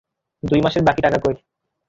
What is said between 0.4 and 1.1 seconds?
দুই মাসের বাকি